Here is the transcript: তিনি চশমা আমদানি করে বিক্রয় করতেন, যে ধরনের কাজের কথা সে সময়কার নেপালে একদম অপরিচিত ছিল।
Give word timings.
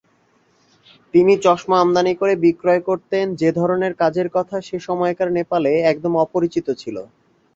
তিনি 1.13 1.33
চশমা 1.37 1.77
আমদানি 1.79 2.13
করে 2.15 2.33
বিক্রয় 2.45 2.81
করতেন, 2.89 3.25
যে 3.35 3.49
ধরনের 3.51 3.93
কাজের 4.01 4.27
কথা 4.33 4.57
সে 4.61 4.77
সময়কার 4.87 5.29
নেপালে 5.37 5.71
একদম 5.91 6.13
অপরিচিত 6.25 6.67
ছিল। 6.81 6.97